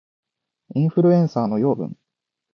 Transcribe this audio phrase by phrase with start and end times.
[0.73, 1.95] インフルエンサーの養分